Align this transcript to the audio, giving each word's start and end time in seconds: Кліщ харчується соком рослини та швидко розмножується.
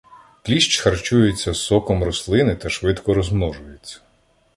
Кліщ 0.41 0.79
харчується 0.79 1.53
соком 1.53 2.03
рослини 2.03 2.55
та 2.55 2.69
швидко 2.69 3.13
розмножується. 3.13 3.99